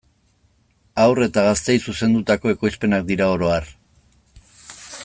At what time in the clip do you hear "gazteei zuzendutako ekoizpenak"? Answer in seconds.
1.49-3.07